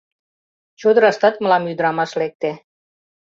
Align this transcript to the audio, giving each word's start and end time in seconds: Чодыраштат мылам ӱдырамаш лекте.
Чодыраштат 0.79 1.35
мылам 1.41 1.63
ӱдырамаш 1.71 2.11
лекте. 2.19 2.51